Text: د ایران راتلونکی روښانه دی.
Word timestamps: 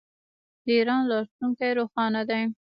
د 0.65 0.67
ایران 0.77 1.01
راتلونکی 1.11 1.69
روښانه 1.79 2.21
دی. 2.29 2.41